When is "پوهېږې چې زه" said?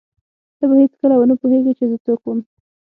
1.41-1.97